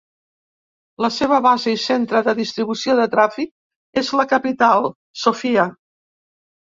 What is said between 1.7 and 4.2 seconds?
i centre de distribució de tràfic és